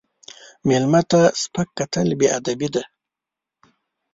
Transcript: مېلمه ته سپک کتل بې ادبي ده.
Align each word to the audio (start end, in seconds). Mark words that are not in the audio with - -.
مېلمه 0.67 1.01
ته 1.09 1.21
سپک 1.41 1.69
کتل 1.77 2.07
بې 2.19 2.27
ادبي 2.37 2.69
ده. 2.73 2.83